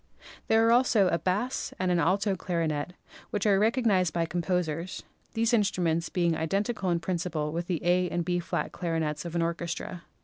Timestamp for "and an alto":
1.77-2.35